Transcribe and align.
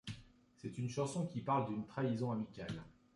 C'est 0.55 0.79
une 0.79 0.89
chanson 0.89 1.27
qui 1.27 1.41
parle 1.41 1.67
d'une 1.67 1.85
trahison 1.85 2.31
amicale. 2.31 2.81